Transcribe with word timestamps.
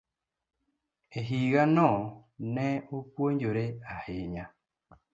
E 1.17 1.19
higano, 1.29 1.89
ne 2.53 2.67
opuonjore 2.97 3.65
ahinya. 3.95 4.45